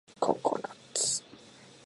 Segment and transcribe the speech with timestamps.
[0.29, 1.21] ココナッツ